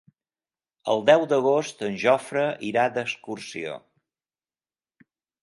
[0.93, 3.77] El deu d'agost en Jofre irà d'excursió.